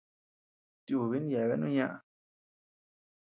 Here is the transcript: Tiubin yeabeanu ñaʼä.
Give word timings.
Tiubin 0.85 1.25
yeabeanu 1.31 1.67
ñaʼä. 1.75 1.97